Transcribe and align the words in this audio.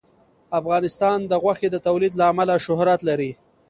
افغانستان 0.59 1.17
د 1.31 1.33
غوښې 1.43 1.69
د 1.71 1.77
تولید 1.87 2.13
له 2.19 2.25
امله 2.31 2.53
شهرت 2.65 2.99
لري. 3.09 3.31